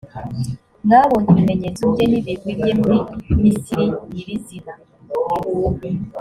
mwabonye 0.85 1.27
ibimenyetso 1.33 1.83
bye 1.93 2.05
n’ibigwi 2.11 2.51
bye 2.59 2.73
muri 2.79 2.97
misiri 3.41 3.85
nyirizina, 4.13 4.73